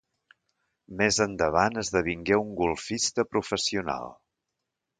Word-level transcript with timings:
Més 1.01 1.19
endavant 1.25 1.77
esdevingué 1.83 2.39
un 2.45 2.49
golfista 2.63 3.27
professional. 3.37 4.13